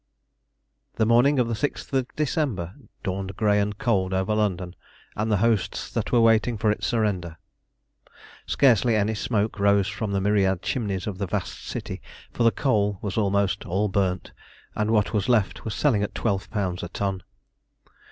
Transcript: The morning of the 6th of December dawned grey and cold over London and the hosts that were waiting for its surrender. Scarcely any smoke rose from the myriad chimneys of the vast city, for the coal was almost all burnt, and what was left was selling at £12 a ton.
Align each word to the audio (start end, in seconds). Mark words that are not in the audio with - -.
The 0.95 1.05
morning 1.05 1.37
of 1.37 1.47
the 1.47 1.53
6th 1.53 1.93
of 1.93 2.07
December 2.15 2.73
dawned 3.03 3.35
grey 3.37 3.59
and 3.59 3.77
cold 3.77 4.15
over 4.15 4.33
London 4.33 4.75
and 5.15 5.31
the 5.31 5.37
hosts 5.45 5.91
that 5.91 6.11
were 6.11 6.19
waiting 6.21 6.57
for 6.57 6.71
its 6.71 6.87
surrender. 6.87 7.37
Scarcely 8.47 8.95
any 8.95 9.13
smoke 9.13 9.59
rose 9.59 9.87
from 9.87 10.11
the 10.11 10.19
myriad 10.19 10.63
chimneys 10.63 11.05
of 11.05 11.19
the 11.19 11.27
vast 11.27 11.67
city, 11.67 12.01
for 12.33 12.41
the 12.41 12.49
coal 12.49 12.97
was 13.03 13.15
almost 13.15 13.63
all 13.67 13.89
burnt, 13.89 14.31
and 14.73 14.89
what 14.89 15.13
was 15.13 15.29
left 15.29 15.65
was 15.65 15.75
selling 15.75 16.01
at 16.01 16.15
£12 16.15 16.81
a 16.81 16.87
ton. 16.87 17.21